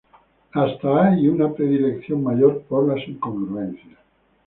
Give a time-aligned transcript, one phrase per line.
[0.53, 3.99] Hay hasta una predilección mayor por las incongruencias.